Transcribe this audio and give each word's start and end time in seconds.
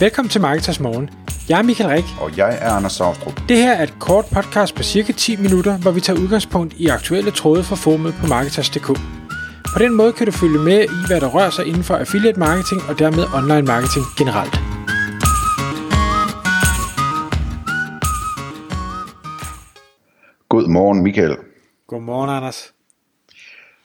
Velkommen 0.00 0.30
til 0.30 0.40
Marketers 0.40 0.80
Morgen. 0.80 1.10
Jeg 1.48 1.58
er 1.58 1.62
Michael 1.62 1.90
Rik. 1.90 2.04
Og 2.20 2.36
jeg 2.36 2.58
er 2.60 2.70
Anders 2.70 2.92
Saustrup. 2.92 3.40
Det 3.48 3.56
her 3.56 3.72
er 3.72 3.82
et 3.82 3.94
kort 4.00 4.24
podcast 4.34 4.74
på 4.74 4.82
cirka 4.82 5.12
10 5.12 5.36
minutter, 5.36 5.78
hvor 5.78 5.90
vi 5.90 6.00
tager 6.00 6.20
udgangspunkt 6.20 6.74
i 6.74 6.86
aktuelle 6.86 7.30
tråde 7.30 7.64
fra 7.64 7.76
formet 7.76 8.14
på 8.20 8.26
Marketers.dk. 8.26 8.86
På 9.74 9.78
den 9.78 9.94
måde 9.94 10.12
kan 10.12 10.26
du 10.26 10.32
følge 10.32 10.58
med 10.58 10.84
i, 10.84 10.98
hvad 11.08 11.20
der 11.20 11.28
rører 11.28 11.50
sig 11.50 11.66
inden 11.66 11.84
for 11.84 11.96
affiliate 11.96 12.38
marketing 12.38 12.80
og 12.88 12.98
dermed 12.98 13.24
online 13.38 13.66
marketing 13.72 14.04
generelt. 14.18 14.54
God 20.48 20.68
morgen, 20.68 21.02
Michael. 21.02 21.36
Godmorgen, 21.86 22.30
Anders. 22.30 22.72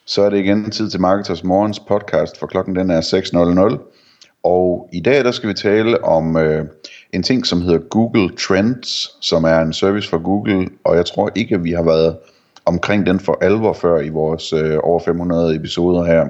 Så 0.05 0.21
er 0.21 0.30
det 0.30 0.38
igen 0.38 0.71
tid 0.71 0.89
til 0.89 1.02
Marketers 1.02 1.43
Morgens 1.43 1.80
podcast, 1.80 2.39
for 2.39 2.48
klokken 2.48 2.75
den 2.75 2.89
er 2.89 3.02
6.00. 3.02 4.01
Og 4.44 4.89
i 4.94 5.00
dag 5.00 5.23
der 5.23 5.32
skal 5.32 5.50
vi 5.50 5.54
tale 5.54 6.04
om 6.04 6.38
øh, 6.38 6.66
en 7.13 7.23
ting, 7.23 7.45
som 7.45 7.62
hedder 7.62 7.80
Google 7.80 8.30
Trends, 8.30 9.17
som 9.22 9.44
er 9.44 9.59
en 9.59 9.73
service 9.73 10.09
fra 10.09 10.17
Google, 10.17 10.70
og 10.84 10.95
jeg 10.95 11.05
tror 11.05 11.31
ikke, 11.36 11.55
at 11.55 11.64
vi 11.64 11.72
har 11.72 11.84
været 11.84 12.17
omkring 12.66 13.05
den 13.05 13.20
for 13.20 13.38
alvor 13.41 13.73
før 13.73 14.00
i 14.00 14.09
vores 14.09 14.54
øh, 14.54 14.77
over 14.84 15.00
500 15.00 15.55
episoder 15.55 16.04
her. 16.04 16.30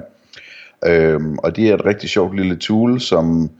Øhm, 0.86 1.38
og 1.38 1.56
det 1.56 1.68
er 1.68 1.74
et 1.74 1.84
rigtig 1.84 2.10
sjovt 2.10 2.36
lille 2.36 2.56
tool, 2.56 3.00
som 3.00 3.50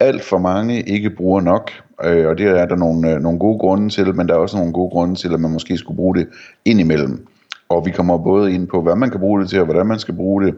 alt 0.00 0.24
for 0.24 0.38
mange 0.38 0.82
ikke 0.82 1.10
bruger 1.10 1.40
nok, 1.40 1.70
øh, 2.04 2.28
og 2.28 2.38
det 2.38 2.46
er 2.46 2.66
der 2.66 2.76
nogle, 2.76 3.10
øh, 3.10 3.20
nogle 3.20 3.38
gode 3.38 3.58
grunde 3.58 3.88
til, 3.88 4.14
men 4.14 4.28
der 4.28 4.34
er 4.34 4.38
også 4.38 4.56
nogle 4.56 4.72
gode 4.72 4.90
grunde 4.90 5.14
til, 5.14 5.34
at 5.34 5.40
man 5.40 5.50
måske 5.50 5.76
skulle 5.76 5.96
bruge 5.96 6.16
det 6.16 6.28
indimellem. 6.64 7.26
Og 7.68 7.86
vi 7.86 7.90
kommer 7.90 8.18
både 8.18 8.54
ind 8.54 8.68
på, 8.68 8.82
hvad 8.82 8.96
man 8.96 9.10
kan 9.10 9.20
bruge 9.20 9.40
det 9.40 9.50
til, 9.50 9.58
og 9.58 9.64
hvordan 9.64 9.86
man 9.86 9.98
skal 9.98 10.14
bruge 10.14 10.44
det, 10.44 10.54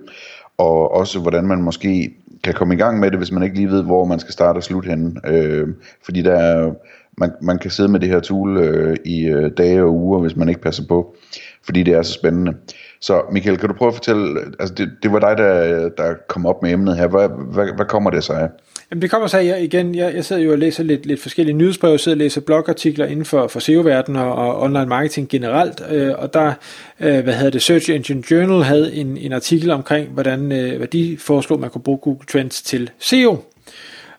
og 0.58 0.94
også 0.94 1.20
hvordan 1.20 1.44
man 1.44 1.62
måske 1.62 2.14
kan 2.44 2.54
komme 2.54 2.74
i 2.74 2.78
gang 2.78 3.00
med 3.00 3.10
det, 3.10 3.18
hvis 3.18 3.32
man 3.32 3.42
ikke 3.42 3.56
lige 3.56 3.70
ved, 3.70 3.82
hvor 3.82 4.04
man 4.04 4.18
skal 4.18 4.32
starte 4.32 4.56
og 4.56 4.62
slutte 4.62 4.88
henne. 4.88 5.20
Øh, 5.26 5.68
fordi 6.04 6.22
der 6.22 6.34
er, 6.34 6.72
man, 7.18 7.32
man 7.42 7.58
kan 7.58 7.70
sidde 7.70 7.88
med 7.88 8.00
det 8.00 8.08
her 8.08 8.20
tool 8.20 8.56
øh, 8.56 8.96
i 9.04 9.26
øh, 9.26 9.50
dage 9.56 9.82
og 9.82 9.94
uger, 9.94 10.20
hvis 10.20 10.36
man 10.36 10.48
ikke 10.48 10.60
passer 10.60 10.82
på, 10.88 11.14
fordi 11.64 11.82
det 11.82 11.94
er 11.94 12.02
så 12.02 12.12
spændende. 12.12 12.54
Så 13.00 13.22
Michael, 13.32 13.58
kan 13.58 13.68
du 13.68 13.74
prøve 13.74 13.88
at 13.88 13.94
fortælle, 13.94 14.40
altså 14.60 14.74
det, 14.74 14.90
det 15.02 15.12
var 15.12 15.18
dig, 15.18 15.38
der, 15.38 15.88
der 15.88 16.14
kom 16.28 16.46
op 16.46 16.62
med 16.62 16.72
emnet 16.72 16.96
her. 16.96 17.06
Hvad, 17.06 17.28
hvad, 17.28 17.76
hvad 17.76 17.86
kommer 17.86 18.10
det 18.10 18.24
så 18.24 18.32
af? 18.32 18.48
Jamen 18.90 19.02
det 19.02 19.10
kommer 19.10 19.28
så 19.28 19.38
jeg, 19.38 19.62
igen, 19.62 19.94
jeg, 19.94 20.14
jeg 20.14 20.24
sidder 20.24 20.42
jo 20.42 20.52
og 20.52 20.58
læser 20.58 20.82
lidt, 20.82 21.06
lidt 21.06 21.20
forskellige 21.20 21.56
nyhedsbreve, 21.56 21.92
jeg 21.92 22.00
sidder 22.00 22.16
og 22.16 22.18
læser 22.18 22.40
blogartikler 22.40 23.06
inden 23.06 23.24
for, 23.24 23.48
for 23.48 23.60
SEO-verdenen 23.60 24.22
og, 24.22 24.34
og 24.34 24.62
online 24.62 24.86
marketing 24.86 25.28
generelt, 25.28 25.82
øh, 25.90 26.12
og 26.18 26.34
der, 26.34 26.52
øh, 27.00 27.24
hvad 27.24 27.34
hedder 27.34 27.50
det, 27.50 27.62
Search 27.62 27.90
Engine 27.90 28.22
Journal 28.30 28.64
havde 28.64 28.94
en, 28.94 29.16
en 29.16 29.32
artikel 29.32 29.70
omkring, 29.70 30.08
hvordan, 30.08 30.52
øh, 30.52 30.76
hvad 30.76 30.88
de 30.88 31.16
foreslog, 31.18 31.60
man 31.60 31.70
kunne 31.70 31.82
bruge 31.82 31.98
Google 31.98 32.26
Trends 32.26 32.62
til 32.62 32.90
SEO. 32.98 33.44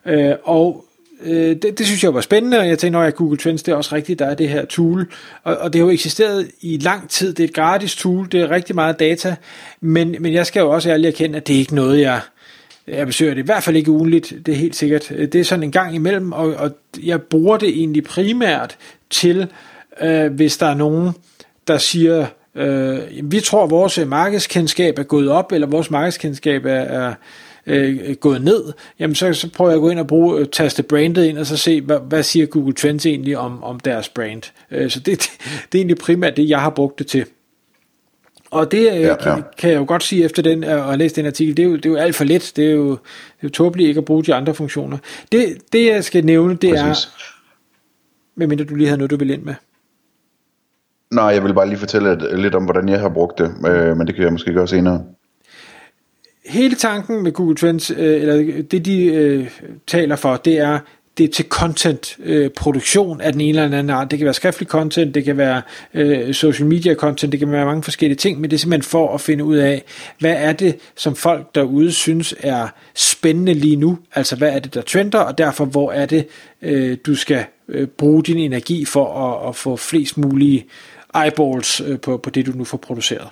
Øh, 0.06 0.34
og 0.44 0.84
øh, 1.22 1.56
det, 1.62 1.78
det 1.78 1.86
synes 1.86 2.04
jeg 2.04 2.14
var 2.14 2.20
spændende, 2.20 2.58
og 2.58 2.68
jeg 2.68 2.78
tænkte, 2.78 2.98
at 2.98 3.14
Google 3.14 3.38
Trends, 3.38 3.62
det 3.62 3.72
er 3.72 3.76
også 3.76 3.94
rigtigt, 3.94 4.18
der 4.18 4.26
er 4.26 4.34
det 4.34 4.48
her 4.48 4.64
tool, 4.64 5.12
og, 5.44 5.56
og 5.56 5.72
det 5.72 5.78
har 5.78 5.86
jo 5.86 5.92
eksisteret 5.92 6.50
i 6.60 6.78
lang 6.82 7.10
tid, 7.10 7.34
det 7.34 7.44
er 7.44 7.48
et 7.48 7.54
gratis 7.54 7.96
tool, 7.96 8.28
det 8.32 8.40
er 8.40 8.50
rigtig 8.50 8.74
meget 8.74 8.98
data, 8.98 9.36
men, 9.80 10.16
men 10.20 10.32
jeg 10.32 10.46
skal 10.46 10.60
jo 10.60 10.70
også 10.70 10.90
ærligt 10.90 11.08
erkende, 11.08 11.36
at 11.36 11.46
det 11.46 11.54
er 11.54 11.58
ikke 11.60 11.74
noget, 11.74 12.00
jeg 12.00 12.20
jeg 12.88 13.06
besøger 13.06 13.34
det 13.34 13.42
i 13.42 13.44
hvert 13.44 13.62
fald 13.62 13.76
ikke 13.76 13.90
ugenligt, 13.90 14.34
det 14.46 14.52
er 14.52 14.58
helt 14.58 14.76
sikkert. 14.76 15.08
Det 15.08 15.34
er 15.34 15.44
sådan 15.44 15.62
en 15.62 15.72
gang 15.72 15.94
imellem, 15.94 16.32
og, 16.32 16.54
og 16.54 16.70
jeg 17.02 17.22
bruger 17.22 17.56
det 17.56 17.68
egentlig 17.68 18.04
primært 18.04 18.76
til, 19.10 19.48
øh, 20.00 20.32
hvis 20.32 20.56
der 20.56 20.66
er 20.66 20.74
nogen, 20.74 21.10
der 21.68 21.78
siger, 21.78 22.26
øh, 22.54 22.98
vi 23.22 23.40
tror, 23.40 23.64
at 23.64 23.70
vores 23.70 23.98
øh, 23.98 24.08
markedskendskab 24.08 24.98
er 24.98 25.02
gået 25.02 25.28
op, 25.28 25.52
eller 25.52 25.66
vores 25.66 25.90
markedskendskab 25.90 26.64
er, 26.64 26.70
er 26.70 27.14
øh, 27.66 28.14
gået 28.14 28.44
ned, 28.44 28.72
jamen 28.98 29.14
så, 29.14 29.32
så 29.32 29.50
prøver 29.50 29.70
jeg 29.70 29.76
at 29.76 29.82
gå 29.82 29.90
ind 29.90 30.00
og 30.00 30.06
bruge, 30.06 30.40
øh, 30.40 30.46
taste 30.52 30.82
brandet 30.82 31.24
ind, 31.24 31.38
og 31.38 31.46
så 31.46 31.56
se, 31.56 31.80
hvad, 31.80 31.98
hvad 32.08 32.22
siger 32.22 32.46
Google 32.46 32.74
Trends 32.74 33.06
egentlig 33.06 33.38
om, 33.38 33.62
om 33.62 33.80
deres 33.80 34.08
brand. 34.08 34.42
Øh, 34.70 34.90
så 34.90 35.00
det, 35.00 35.06
det, 35.06 35.30
det 35.72 35.78
er 35.78 35.82
egentlig 35.82 35.98
primært 35.98 36.36
det, 36.36 36.48
jeg 36.48 36.60
har 36.60 36.70
brugt 36.70 36.98
det 36.98 37.06
til. 37.06 37.24
Og 38.56 38.72
det 38.72 38.78
øh, 38.78 39.00
ja, 39.00 39.08
ja. 39.08 39.16
Kan, 39.16 39.42
kan 39.58 39.70
jeg 39.70 39.78
jo 39.78 39.84
godt 39.88 40.02
sige 40.02 40.24
efter 40.24 40.42
den, 40.42 40.64
at 40.64 40.82
have 40.82 40.96
læst 40.96 41.16
den 41.16 41.26
artikel, 41.26 41.56
det 41.56 41.62
er 41.62 41.66
jo, 41.66 41.76
det 41.76 41.86
er 41.86 41.90
jo 41.90 41.96
alt 41.96 42.14
for 42.14 42.24
let. 42.24 42.52
Det 42.56 42.66
er 42.66 42.72
jo, 42.72 42.90
det 42.90 42.96
er 43.40 43.44
jo 43.44 43.48
tåbeligt 43.48 43.88
ikke 43.88 43.98
at 43.98 44.04
bruge 44.04 44.24
de 44.24 44.34
andre 44.34 44.54
funktioner. 44.54 44.98
Det, 45.32 45.58
det 45.72 45.86
jeg 45.86 46.04
skal 46.04 46.24
nævne, 46.24 46.56
det 46.56 46.70
Præcis. 46.70 47.04
er, 47.04 47.10
medmindre 48.36 48.64
du 48.64 48.74
lige 48.74 48.86
havde 48.86 48.98
noget, 48.98 49.10
du 49.10 49.16
vil 49.16 49.30
ind 49.30 49.42
med. 49.42 49.54
Nej, 51.10 51.24
jeg 51.24 51.44
vil 51.44 51.54
bare 51.54 51.68
lige 51.68 51.78
fortælle 51.78 52.36
lidt 52.42 52.54
om, 52.54 52.64
hvordan 52.64 52.88
jeg 52.88 53.00
har 53.00 53.08
brugt 53.08 53.38
det, 53.38 53.54
øh, 53.68 53.96
men 53.96 54.06
det 54.06 54.14
kan 54.14 54.24
jeg 54.24 54.32
måske 54.32 54.52
gøre 54.52 54.68
senere. 54.68 55.04
Hele 56.46 56.74
tanken 56.74 57.22
med 57.22 57.32
Google 57.32 57.56
Trends, 57.56 57.90
eller 57.90 58.62
det 58.62 58.84
de 58.84 59.04
øh, 59.04 59.50
taler 59.86 60.16
for, 60.16 60.36
det 60.36 60.58
er, 60.58 60.78
det 61.18 61.24
er 61.24 61.28
til 61.28 61.44
content 61.48 62.16
øh, 62.22 62.50
produktion 62.50 63.20
af 63.20 63.32
den 63.32 63.40
ene 63.40 63.48
eller 63.48 63.78
anden 63.78 63.90
art. 63.90 64.10
Det 64.10 64.18
kan 64.18 64.24
være 64.24 64.34
skriftlig 64.34 64.68
content, 64.68 65.14
det 65.14 65.24
kan 65.24 65.36
være 65.36 65.62
øh, 65.94 66.34
social 66.34 66.68
media 66.68 66.94
content, 66.94 67.32
det 67.32 67.40
kan 67.40 67.52
være 67.52 67.64
mange 67.64 67.82
forskellige 67.82 68.16
ting, 68.16 68.40
men 68.40 68.50
det 68.50 68.56
er 68.56 68.58
simpelthen 68.58 68.90
for 68.90 69.14
at 69.14 69.20
finde 69.20 69.44
ud 69.44 69.56
af, 69.56 69.84
hvad 70.18 70.34
er 70.38 70.52
det, 70.52 70.78
som 70.96 71.16
folk 71.16 71.54
derude 71.54 71.92
synes 71.92 72.34
er 72.40 72.68
spændende 72.94 73.54
lige 73.54 73.76
nu, 73.76 73.98
altså 74.14 74.36
hvad 74.36 74.52
er 74.52 74.58
det, 74.58 74.74
der 74.74 74.82
trender, 74.82 75.18
og 75.18 75.38
derfor 75.38 75.64
hvor 75.64 75.92
er 75.92 76.06
det, 76.06 76.26
øh, 76.62 76.96
du 77.06 77.14
skal 77.14 77.44
øh, 77.68 77.86
bruge 77.86 78.22
din 78.22 78.38
energi 78.38 78.84
for 78.84 79.14
at, 79.14 79.48
at 79.48 79.56
få 79.56 79.76
flest 79.76 80.18
mulige 80.18 80.66
eyeballs 81.24 81.80
øh, 81.80 82.00
på, 82.00 82.16
på 82.16 82.30
det, 82.30 82.46
du 82.46 82.52
nu 82.54 82.64
får 82.64 82.78
produceret. 82.78 83.28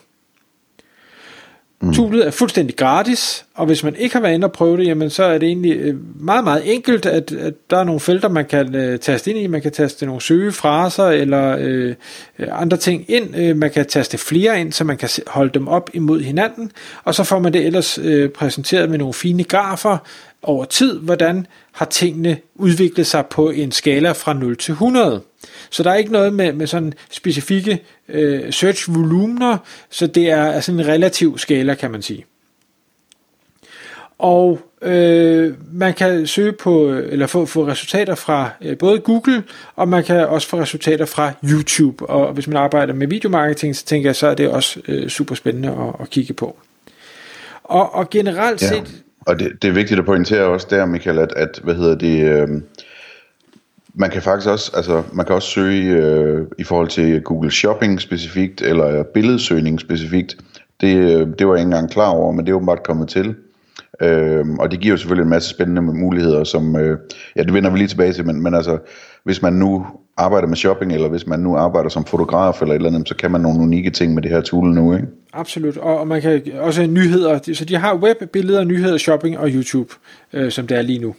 Mm. 1.80 1.90
Er 1.90 2.30
fuldstændig 2.30 2.76
gratis, 2.76 3.44
og 3.54 3.66
hvis 3.66 3.84
man 3.84 3.96
ikke 3.96 4.14
har 4.14 4.20
været 4.20 4.34
inde 4.34 4.44
og 4.44 4.52
prøve 4.52 4.76
det, 4.76 4.86
jamen 4.86 5.10
så 5.10 5.24
er 5.24 5.38
det 5.38 5.46
egentlig 5.46 5.76
øh, 5.76 5.96
meget, 6.20 6.44
meget 6.44 6.74
enkelt, 6.74 7.06
at, 7.06 7.32
at 7.32 7.54
der 7.70 7.78
er 7.78 7.84
nogle 7.84 8.00
felter, 8.00 8.28
man 8.28 8.44
kan 8.44 8.74
øh, 8.74 8.98
taste 8.98 9.30
ind 9.30 9.38
i. 9.38 9.46
Man 9.46 9.62
kan 9.62 9.72
taste 9.72 10.06
nogle 10.06 10.20
søgefraser 10.20 11.04
eller 11.04 11.56
øh, 11.60 11.94
andre 12.38 12.76
ting 12.76 13.04
ind. 13.08 13.36
Øh, 13.36 13.56
man 13.56 13.70
kan 13.70 13.86
taste 13.86 14.18
flere 14.18 14.60
ind, 14.60 14.72
så 14.72 14.84
man 14.84 14.96
kan 14.96 15.08
holde 15.26 15.50
dem 15.54 15.68
op 15.68 15.90
imod 15.94 16.20
hinanden. 16.20 16.70
Og 17.04 17.14
så 17.14 17.24
får 17.24 17.38
man 17.38 17.52
det 17.52 17.66
ellers 17.66 17.98
øh, 17.98 18.30
præsenteret 18.30 18.90
med 18.90 18.98
nogle 18.98 19.14
fine 19.14 19.44
grafer 19.44 19.98
over 20.44 20.64
tid, 20.64 20.98
hvordan 20.98 21.46
har 21.72 21.86
tingene 21.86 22.38
udviklet 22.54 23.06
sig 23.06 23.26
på 23.26 23.50
en 23.50 23.72
skala 23.72 24.12
fra 24.12 24.32
0 24.32 24.56
til 24.56 24.72
100. 24.72 25.22
Så 25.70 25.82
der 25.82 25.90
er 25.90 25.94
ikke 25.94 26.12
noget 26.12 26.32
med, 26.32 26.52
med 26.52 26.66
sådan 26.66 26.92
specifikke 27.10 27.82
øh, 28.08 28.52
search-volumener, 28.52 29.56
så 29.90 30.06
det 30.06 30.30
er 30.30 30.52
altså 30.52 30.72
en 30.72 30.86
relativ 30.86 31.38
skala, 31.38 31.74
kan 31.74 31.90
man 31.90 32.02
sige. 32.02 32.24
Og 34.18 34.60
øh, 34.82 35.54
man 35.72 35.94
kan 35.94 36.26
søge 36.26 36.52
på, 36.52 36.88
eller 36.88 37.26
få, 37.26 37.46
få 37.46 37.66
resultater 37.66 38.14
fra 38.14 38.50
øh, 38.60 38.78
både 38.78 38.98
Google, 38.98 39.42
og 39.76 39.88
man 39.88 40.04
kan 40.04 40.28
også 40.28 40.48
få 40.48 40.60
resultater 40.60 41.04
fra 41.04 41.32
YouTube. 41.44 42.06
Og 42.06 42.32
hvis 42.32 42.46
man 42.46 42.56
arbejder 42.56 42.94
med 42.94 43.06
videomarketing, 43.06 43.76
så 43.76 43.84
tænker 43.84 44.08
jeg, 44.08 44.16
så 44.16 44.26
er 44.26 44.34
det 44.34 44.48
også 44.48 44.80
øh, 44.88 45.08
super 45.08 45.34
spændende 45.34 45.68
at, 45.68 46.00
at 46.00 46.10
kigge 46.10 46.34
på. 46.34 46.56
Og, 47.64 47.94
og 47.94 48.10
generelt 48.10 48.60
set... 48.60 49.03
Og 49.26 49.38
det, 49.38 49.62
det 49.62 49.68
er 49.68 49.72
vigtigt 49.72 50.00
at 50.00 50.06
pointere 50.06 50.44
også 50.44 50.66
der, 50.70 50.86
Michael, 50.86 51.18
at, 51.18 51.32
at 51.36 51.60
hvad 51.64 51.74
hedder 51.74 51.94
det... 51.94 52.24
Øh 52.24 52.48
man 53.96 54.10
kan 54.10 54.22
faktisk 54.22 54.48
også, 54.50 54.72
altså, 54.76 55.02
man 55.12 55.26
kan 55.26 55.34
også 55.34 55.48
søge 55.48 55.96
øh, 55.96 56.46
i 56.58 56.64
forhold 56.64 56.88
til 56.88 57.22
Google 57.22 57.50
Shopping 57.50 58.00
specifikt, 58.00 58.62
eller 58.62 59.02
billedsøgning 59.02 59.80
specifikt. 59.80 60.36
Det, 60.80 60.96
øh, 60.96 61.28
det 61.38 61.46
var 61.46 61.54
jeg 61.54 61.60
ikke 61.60 61.68
engang 61.68 61.90
klar 61.90 62.08
over, 62.08 62.32
men 62.32 62.46
det 62.46 62.52
er 62.52 62.56
åbenbart 62.56 62.82
kommet 62.82 63.08
til. 63.08 63.34
Øh, 64.02 64.46
og 64.58 64.70
det 64.70 64.80
giver 64.80 64.92
jo 64.92 64.96
selvfølgelig 64.96 65.22
en 65.22 65.30
masse 65.30 65.50
spændende 65.50 65.82
muligheder, 65.82 66.44
som, 66.44 66.76
øh, 66.76 66.98
ja, 67.36 67.42
det 67.42 67.54
vender 67.54 67.70
vi 67.70 67.78
lige 67.78 67.88
tilbage 67.88 68.12
til, 68.12 68.26
men, 68.26 68.42
men 68.42 68.54
altså, 68.54 68.78
hvis 69.24 69.42
man 69.42 69.52
nu 69.52 69.86
arbejder 70.16 70.48
med 70.48 70.56
shopping, 70.56 70.92
eller 70.92 71.08
hvis 71.08 71.26
man 71.26 71.40
nu 71.40 71.56
arbejder 71.56 71.88
som 71.88 72.04
fotograf 72.04 72.62
eller 72.62 72.74
et 72.74 72.78
eller 72.78 72.90
andet, 72.90 73.08
så 73.08 73.16
kan 73.16 73.30
man 73.30 73.40
nogle 73.40 73.60
unikke 73.60 73.90
ting 73.90 74.14
med 74.14 74.22
det 74.22 74.30
her 74.30 74.40
tool 74.40 74.68
nu, 74.68 74.94
ikke? 74.94 75.06
Absolut, 75.32 75.76
og 75.76 76.08
man 76.08 76.22
kan 76.22 76.42
også 76.58 76.86
nyheder, 76.86 77.38
så 77.52 77.64
de 77.64 77.76
har 77.76 77.94
web, 77.96 78.22
billeder, 78.32 78.64
nyheder, 78.64 78.98
shopping 78.98 79.38
og 79.38 79.48
YouTube, 79.48 79.94
øh, 80.32 80.50
som 80.50 80.66
det 80.66 80.78
er 80.78 80.82
lige 80.82 80.98
nu. 80.98 81.14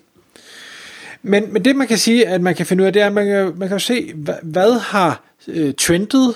Men, 1.24 1.54
men 1.54 1.66
det 1.66 1.76
man 1.76 1.88
kan 1.88 1.98
sige, 1.98 2.28
at 2.28 2.42
man 2.42 2.56
kan 2.56 2.66
finde 2.66 2.84
ud 2.84 2.88
af, 2.88 2.94
det 2.94 3.02
er, 3.02 3.08
at 3.08 3.14
man 3.14 3.26
kan, 3.26 3.54
man 3.58 3.70
kan 3.70 3.80
se, 3.80 4.14
hvad, 4.16 4.36
hvad 4.44 4.80
har 4.80 5.24
øh, 5.48 5.74
trendet, 5.74 6.36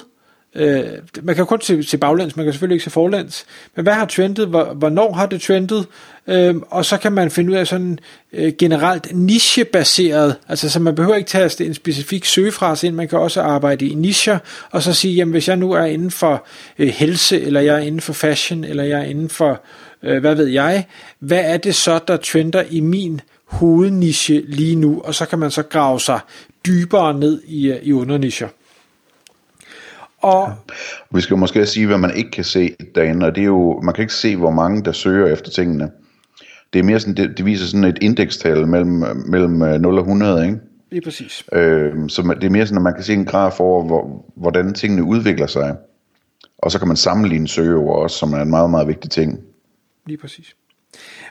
øh, 0.56 0.84
man 1.22 1.36
kan 1.36 1.42
jo 1.42 1.46
kun 1.46 1.62
se, 1.62 1.84
se 1.84 1.98
baglands, 1.98 2.36
man 2.36 2.46
kan 2.46 2.54
selvfølgelig 2.54 2.76
ikke 2.76 2.84
se 2.84 2.90
forlands, 2.90 3.46
men 3.76 3.84
hvad 3.84 3.94
har 3.94 4.06
trendet, 4.06 4.48
hvor, 4.48 4.64
hvornår 4.64 5.14
har 5.14 5.26
det 5.26 5.42
trendet, 5.42 5.88
øh, 6.28 6.56
og 6.70 6.86
så 6.86 6.98
kan 6.98 7.12
man 7.12 7.32
finde 7.32 7.52
ud 7.52 7.58
af 7.58 7.68
sådan 7.68 8.00
øh, 8.34 8.54
generelt 8.60 9.16
nichebaseret, 9.16 10.36
altså 10.48 10.70
så 10.70 10.80
man 10.80 10.96
behøver 10.96 11.16
ikke 11.16 11.30
tage 11.30 11.66
en 11.66 11.74
specifik 11.74 12.26
søgefrase 12.26 12.88
ind, 12.88 12.96
man 12.96 13.08
kan 13.08 13.20
også 13.20 13.42
arbejde 13.42 13.88
i 13.88 13.94
nicher, 13.94 14.38
og 14.72 14.84
så 14.84 14.94
sige, 14.94 15.16
jamen 15.16 15.32
hvis 15.32 15.48
jeg 15.48 15.58
nu 15.58 15.72
er 15.72 15.86
inden 15.86 16.12
for 16.12 16.46
øh, 16.80 16.88
helse, 16.88 17.42
eller 17.42 17.62
jeg 17.62 17.76
er 17.76 17.80
inden 17.80 18.02
for 18.02 18.14
fashion, 18.14 18.64
eller 18.64 18.84
jeg 18.84 19.00
er 19.00 19.06
inden 19.06 19.30
for, 19.30 19.62
øh, 20.04 20.20
hvad 20.20 20.36
ved 20.36 20.48
jeg, 20.48 20.86
hvad 21.20 21.42
er 21.44 21.58
det 21.58 21.76
så, 21.76 22.00
der 22.08 22.18
trender 22.18 22.64
i 22.70 22.80
min 22.80 23.22
hovedniche 23.46 24.44
lige 24.48 24.76
nu, 24.76 25.02
og 25.04 25.16
så 25.16 25.26
kan 25.26 25.40
man 25.40 25.52
så 25.52 25.64
grave 25.64 26.00
sig 26.00 26.20
dybere 26.66 27.14
ned 27.14 27.42
i, 27.48 27.72
øh, 27.72 27.78
i 27.84 27.94
undernischer. 27.94 28.48
Og, 30.22 30.48
ja. 30.48 30.54
Vi 31.12 31.22
skal 31.22 31.38
måske 31.38 31.66
sige, 31.66 31.88
hvad 31.88 31.98
man 31.98 32.16
ikke 32.16 32.32
kan 32.32 32.44
se 32.44 32.76
derinde, 32.96 33.26
og 33.26 33.36
det 33.36 33.42
er 33.42 33.46
jo, 33.46 33.82
man 33.82 33.94
kan 33.94 34.02
ikke 34.02 34.14
se, 34.14 34.36
hvor 34.36 34.52
mange 34.52 34.84
der 34.84 34.92
søger 34.92 35.28
efter 35.28 35.52
tingene. 35.52 35.92
det 36.74 36.80
er 36.80 36.84
mere 36.84 37.00
sådan, 37.00 37.16
det, 37.16 37.38
det 37.38 37.46
viser 37.46 37.66
sådan 37.66 37.84
et 37.84 37.98
indekstal 38.02 38.68
mellem, 38.68 39.04
mellem 39.26 39.82
0 39.82 39.86
og 39.86 40.00
100, 40.00 40.46
ikke? 40.46 40.60
Lige 40.92 41.02
præcis. 41.02 41.44
Øh, 41.54 41.94
så 42.08 42.36
det 42.42 42.44
er 42.44 42.50
mere 42.50 42.66
sådan, 42.68 42.78
at 42.78 42.84
man 42.84 42.94
kan 42.94 43.04
se 43.04 43.14
en 43.14 43.26
graf 43.26 43.60
over, 43.60 43.84
hvor, 43.84 44.26
hvordan 44.36 44.74
tingene 44.74 45.04
udvikler 45.04 45.48
sig. 45.48 45.76
Og 46.58 46.72
så 46.72 46.80
kan 46.80 46.88
man 46.88 46.98
sammenligne 46.98 47.48
søgeord 47.48 48.04
også, 48.04 48.18
som 48.18 48.34
er 48.34 48.42
en 48.42 48.50
meget, 48.50 48.70
meget 48.70 48.88
vigtig 48.88 49.12
ting. 49.12 49.40
Lige 50.06 50.18
præcis. 50.18 50.56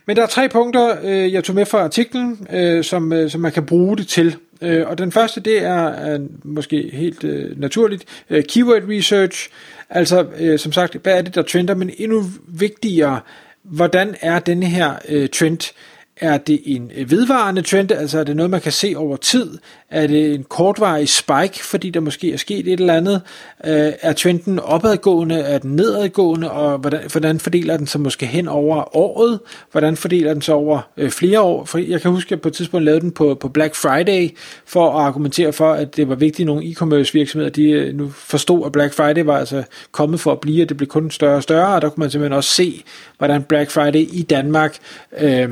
Men 0.06 0.16
der 0.16 0.22
er 0.22 0.26
tre 0.26 0.48
punkter, 0.48 0.96
øh, 1.02 1.32
jeg 1.32 1.44
tog 1.44 1.54
med 1.54 1.66
fra 1.66 1.78
artiklen, 1.78 2.46
øh, 2.52 2.84
som, 2.84 3.12
øh, 3.12 3.30
som 3.30 3.40
man 3.40 3.52
kan 3.52 3.66
bruge 3.66 3.96
det 3.96 4.08
til. 4.08 4.36
Øh, 4.60 4.88
og 4.88 4.98
den 4.98 5.12
første, 5.12 5.40
det 5.40 5.64
er, 5.64 5.88
er 5.88 6.18
måske 6.44 6.90
helt 6.92 7.24
øh, 7.24 7.60
naturligt, 7.60 8.04
øh, 8.30 8.44
keyword 8.44 8.82
research. 8.88 9.50
Altså, 9.90 10.26
øh, 10.38 10.58
som 10.58 10.72
sagt, 10.72 10.96
hvad 11.02 11.18
er 11.18 11.22
det, 11.22 11.34
der 11.34 11.42
trender? 11.42 11.74
Men 11.74 11.90
endnu 11.98 12.24
vigtigere, 12.48 13.20
hvordan 13.62 14.14
er 14.20 14.38
denne 14.38 14.66
her 14.66 14.94
øh, 15.08 15.28
trend? 15.28 15.74
Er 16.20 16.38
det 16.38 16.60
en 16.64 16.90
øh, 16.96 17.10
vedvarende 17.10 17.62
trend, 17.62 17.92
altså 17.92 18.18
er 18.18 18.24
det 18.24 18.36
noget, 18.36 18.50
man 18.50 18.60
kan 18.60 18.72
se 18.72 18.94
over 18.96 19.16
tid? 19.16 19.58
Er 19.90 20.06
det 20.06 20.34
en 20.34 20.44
kortvarig 20.44 21.08
spike, 21.08 21.64
fordi 21.64 21.90
der 21.90 22.00
måske 22.00 22.32
er 22.32 22.36
sket 22.36 22.66
et 22.66 22.80
eller 22.80 22.94
andet? 22.94 23.22
Øh, 23.64 23.92
er 24.02 24.12
trenden 24.12 24.58
opadgående, 24.58 25.40
er 25.40 25.58
den 25.58 25.76
nedadgående, 25.76 26.50
og 26.50 26.78
hvordan, 26.78 27.00
hvordan 27.12 27.40
fordeler 27.40 27.76
den 27.76 27.86
sig 27.86 28.00
måske 28.00 28.26
hen 28.26 28.48
over 28.48 28.96
året? 28.96 29.40
Hvordan 29.72 29.96
fordeler 29.96 30.32
den 30.32 30.42
sig 30.42 30.54
over 30.54 30.80
øh, 30.96 31.10
flere 31.10 31.40
år? 31.40 31.64
For 31.64 31.78
jeg 31.78 32.00
kan 32.00 32.10
huske, 32.10 32.28
at 32.28 32.30
jeg 32.30 32.40
på 32.40 32.48
et 32.48 32.54
tidspunkt 32.54 32.84
lavede 32.84 33.00
den 33.00 33.10
på, 33.10 33.34
på 33.34 33.48
Black 33.48 33.74
Friday, 33.74 34.36
for 34.66 34.90
at 34.90 35.04
argumentere 35.06 35.52
for, 35.52 35.72
at 35.72 35.96
det 35.96 36.08
var 36.08 36.14
vigtigt, 36.14 36.40
at 36.40 36.46
nogle 36.46 36.64
e-commerce 36.64 37.12
virksomheder, 37.12 37.50
de 37.50 37.70
øh, 37.70 37.94
nu 37.94 38.08
forstod, 38.08 38.66
at 38.66 38.72
Black 38.72 38.94
Friday 38.94 39.22
var 39.24 39.38
altså 39.38 39.62
kommet 39.92 40.20
for 40.20 40.32
at 40.32 40.40
blive, 40.40 40.64
og 40.64 40.68
det 40.68 40.76
blev 40.76 40.88
kun 40.88 41.10
større 41.10 41.36
og 41.36 41.42
større, 41.42 41.74
og 41.74 41.82
der 41.82 41.88
kunne 41.88 42.02
man 42.02 42.10
simpelthen 42.10 42.36
også 42.36 42.50
se, 42.54 42.82
hvordan 43.18 43.42
Black 43.42 43.70
Friday 43.70 44.08
i 44.12 44.22
Danmark 44.22 44.76
øh, 45.20 45.48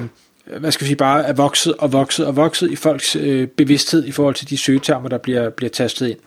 hvad 0.46 0.72
skal 0.72 0.84
vi 0.84 0.88
sige, 0.88 0.96
bare 0.96 1.24
er 1.24 1.32
vokset 1.32 1.74
og 1.74 1.92
vokset 1.92 2.26
og 2.26 2.36
vokset 2.36 2.70
i 2.70 2.76
folks 2.76 3.16
øh, 3.16 3.48
bevidsthed 3.48 4.04
i 4.04 4.12
forhold 4.12 4.34
til 4.34 4.50
de 4.50 4.56
søgetermer, 4.56 5.08
der 5.08 5.18
bliver, 5.18 5.50
bliver 5.50 5.70
tastet 5.70 6.08
ind. 6.08 6.18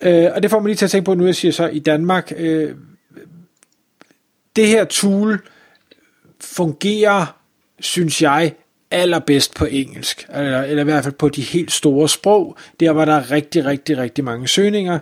Øh, 0.00 0.30
og 0.34 0.42
det 0.42 0.50
får 0.50 0.58
man 0.58 0.66
lige 0.66 0.76
til 0.76 0.84
at 0.84 0.90
tænke 0.90 1.04
på 1.04 1.14
nu, 1.14 1.26
jeg 1.26 1.34
siger 1.34 1.52
så 1.52 1.66
i 1.66 1.78
Danmark, 1.78 2.32
øh, 2.36 2.74
det 4.56 4.66
her 4.66 4.84
tool 4.84 5.40
fungerer, 6.40 7.38
synes 7.80 8.22
jeg, 8.22 8.54
allerbedst 8.94 9.54
på 9.54 9.64
engelsk, 9.64 10.26
eller, 10.34 10.62
eller 10.62 10.82
i 10.82 10.84
hvert 10.84 11.04
fald 11.04 11.14
på 11.14 11.28
de 11.28 11.42
helt 11.42 11.72
store 11.72 12.08
sprog, 12.08 12.56
der 12.80 12.90
var 12.90 13.04
der 13.04 13.30
rigtig, 13.30 13.64
rigtig, 13.64 13.98
rigtig 13.98 14.24
mange 14.24 14.48
søgninger. 14.48 14.98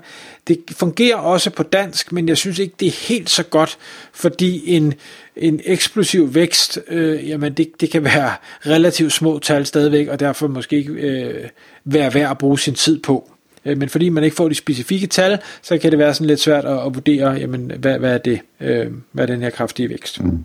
Det 0.49 0.59
fungerer 0.71 1.17
også 1.17 1.51
på 1.51 1.63
dansk, 1.63 2.13
men 2.13 2.29
jeg 2.29 2.37
synes 2.37 2.59
ikke, 2.59 2.75
det 2.81 2.89
er 2.89 3.07
helt 3.09 3.31
så 3.31 3.43
godt, 3.43 3.79
fordi 4.13 4.77
en, 4.77 4.95
en 5.37 5.61
eksplosiv 5.65 6.35
vækst, 6.35 6.79
øh, 6.89 7.29
jamen 7.29 7.53
det, 7.53 7.81
det 7.81 7.91
kan 7.91 8.05
være 8.05 8.33
relativt 8.67 9.13
små 9.13 9.39
tal 9.39 9.67
stadigvæk, 9.67 10.09
og 10.09 10.21
derfor 10.21 10.49
måske 10.49 10.77
ikke 10.77 10.93
øh, 10.93 11.49
være 11.85 12.15
værd 12.15 12.31
at 12.31 12.39
bruge 12.39 12.59
sin 12.59 12.75
tid 12.75 13.01
på. 13.01 13.31
Øh, 13.65 13.79
men 13.79 13.89
fordi 13.89 14.09
man 14.09 14.25
ikke 14.25 14.37
får 14.37 14.49
de 14.49 14.55
specifikke 14.55 15.07
tal, 15.07 15.39
så 15.63 15.79
kan 15.79 15.91
det 15.91 15.99
være 15.99 16.15
sådan 16.15 16.27
lidt 16.27 16.41
svært 16.41 16.65
at, 16.65 16.87
at 16.87 16.95
vurdere, 16.95 17.31
jamen, 17.31 17.73
hvad, 17.79 17.99
hvad 17.99 18.15
er 18.15 18.19
det, 18.19 18.41
øh, 18.61 18.87
hvad 19.13 19.25
er 19.25 19.33
den 19.33 19.43
her 19.43 19.51
kraftige 19.51 19.89
vækst. 19.89 20.21
Mm. 20.21 20.45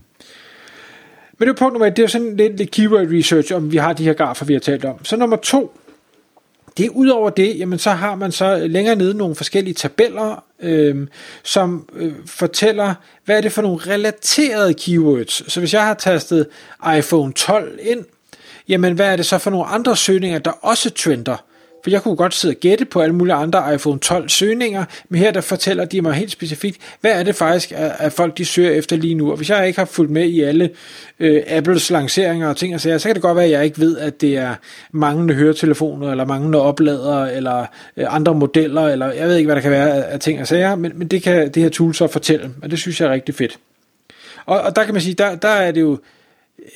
Men 1.37 1.47
det 1.47 1.53
er 1.53 1.57
punkt 1.57 1.73
nummer 1.73 1.87
et, 1.87 1.97
det 1.97 2.03
er 2.03 2.07
sådan 2.07 2.35
lidt, 2.35 2.57
lidt 2.57 2.71
keyword 2.71 3.07
research, 3.07 3.53
om 3.53 3.71
vi 3.71 3.77
har 3.77 3.93
de 3.93 4.03
her 4.03 4.13
grafer, 4.13 4.45
vi 4.45 4.53
har 4.53 4.59
talt 4.59 4.85
om. 4.85 5.05
Så 5.05 5.15
nummer 5.15 5.35
to, 5.35 5.77
det 6.77 6.85
er 6.85 6.89
ud 6.89 7.07
over 7.07 7.29
det, 7.29 7.59
jamen 7.59 7.79
så 7.79 7.91
har 7.91 8.15
man 8.15 8.31
så 8.31 8.67
længere 8.67 8.95
nede 8.95 9.13
nogle 9.13 9.35
forskellige 9.35 9.73
tabeller, 9.73 10.43
øh, 10.61 11.07
som 11.43 11.89
øh, 11.95 12.13
fortæller, 12.25 12.93
hvad 13.25 13.37
er 13.37 13.41
det 13.41 13.51
for 13.51 13.61
nogle 13.61 13.77
relaterede 13.77 14.73
keywords. 14.73 15.51
Så 15.51 15.59
hvis 15.59 15.73
jeg 15.73 15.83
har 15.85 15.93
tastet 15.93 16.47
iPhone 16.97 17.33
12 17.33 17.79
ind, 17.81 18.05
jamen 18.67 18.93
hvad 18.93 19.05
er 19.11 19.15
det 19.15 19.25
så 19.25 19.37
for 19.37 19.49
nogle 19.49 19.65
andre 19.65 19.95
søgninger, 19.95 20.39
der 20.39 20.51
også 20.51 20.89
trender? 20.89 21.43
For 21.83 21.91
jeg 21.91 22.01
kunne 22.01 22.15
godt 22.15 22.33
sidde 22.33 22.51
og 22.51 22.59
gætte 22.59 22.85
på 22.85 23.01
alle 23.01 23.15
mulige 23.15 23.35
andre 23.35 23.75
iPhone 23.75 23.99
12 23.99 24.29
søgninger, 24.29 24.85
men 25.09 25.19
her 25.19 25.31
der 25.31 25.41
fortæller 25.41 25.85
de 25.85 26.01
mig 26.01 26.13
helt 26.13 26.31
specifikt, 26.31 26.77
hvad 27.01 27.11
er 27.11 27.23
det 27.23 27.35
faktisk, 27.35 27.73
at 27.75 28.13
folk 28.13 28.37
de 28.37 28.45
søger 28.45 28.71
efter 28.71 28.95
lige 28.95 29.15
nu. 29.15 29.31
Og 29.31 29.37
hvis 29.37 29.49
jeg 29.49 29.67
ikke 29.67 29.79
har 29.79 29.85
fulgt 29.85 30.11
med 30.11 30.25
i 30.25 30.41
alle 30.41 30.69
øh, 31.19 31.43
Apples 31.47 31.89
lanceringer 31.89 32.49
og 32.49 32.57
ting 32.57 32.73
og 32.73 32.81
sager, 32.81 32.97
så 32.97 33.07
kan 33.07 33.15
det 33.15 33.21
godt 33.21 33.35
være, 33.35 33.45
at 33.45 33.51
jeg 33.51 33.65
ikke 33.65 33.79
ved, 33.79 33.97
at 33.97 34.21
det 34.21 34.37
er 34.37 34.55
manglende 34.91 35.33
høretelefoner, 35.33 36.11
eller 36.11 36.25
manglende 36.25 36.61
opladere, 36.61 37.35
eller 37.35 37.65
øh, 37.97 38.15
andre 38.15 38.35
modeller, 38.35 38.81
eller 38.81 39.11
jeg 39.11 39.27
ved 39.27 39.35
ikke, 39.35 39.47
hvad 39.47 39.55
der 39.55 39.61
kan 39.61 39.71
være 39.71 40.05
af, 40.05 40.13
af 40.13 40.19
ting 40.19 40.41
og 40.41 40.47
sager, 40.47 40.75
men, 40.75 40.91
men 40.95 41.07
det 41.07 41.23
kan 41.23 41.51
det 41.51 41.63
her 41.63 41.69
tool 41.69 41.95
så 41.95 42.07
fortælle, 42.07 42.51
og 42.63 42.71
det 42.71 42.79
synes 42.79 43.01
jeg 43.01 43.07
er 43.07 43.13
rigtig 43.13 43.35
fedt. 43.35 43.59
Og, 44.45 44.61
og 44.61 44.75
der 44.75 44.83
kan 44.83 44.93
man 44.93 45.01
sige, 45.01 45.13
der, 45.13 45.35
der 45.35 45.47
er 45.47 45.71
det 45.71 45.81
jo 45.81 45.97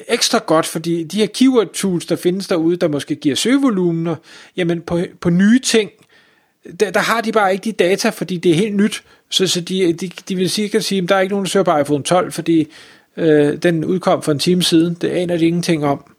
ekstra 0.07 0.43
godt, 0.45 0.65
fordi 0.65 1.03
de 1.03 1.17
her 1.17 1.25
keyword 1.25 1.67
tools, 1.73 2.05
der 2.05 2.15
findes 2.15 2.47
derude, 2.47 2.75
der 2.75 2.87
måske 2.87 3.15
giver 3.15 3.35
søgevolumener, 3.35 4.15
jamen 4.57 4.81
på, 4.81 4.99
på 5.21 5.29
nye 5.29 5.59
ting, 5.59 5.91
der, 6.79 6.91
der 6.91 6.99
har 6.99 7.21
de 7.21 7.31
bare 7.31 7.51
ikke 7.51 7.63
de 7.63 7.71
data, 7.71 8.09
fordi 8.09 8.37
det 8.37 8.51
er 8.51 8.55
helt 8.55 8.75
nyt. 8.75 9.03
Så, 9.29 9.47
så 9.47 9.61
de, 9.61 9.93
de, 9.93 10.11
de 10.29 10.35
vil 10.35 10.49
sikkert 10.49 10.83
sige, 10.83 11.01
at 11.01 11.09
der 11.09 11.15
er 11.15 11.19
ikke 11.19 11.33
nogen, 11.33 11.45
der 11.45 11.49
søger 11.49 11.63
på 11.63 11.77
iPhone 11.77 12.03
12, 12.03 12.31
fordi 12.31 12.67
øh, 13.17 13.57
den 13.57 13.85
udkom 13.85 14.21
for 14.21 14.31
en 14.31 14.39
time 14.39 14.63
siden. 14.63 14.97
Det 15.01 15.09
aner 15.09 15.37
de 15.37 15.45
ingenting 15.45 15.85
om. 15.85 16.13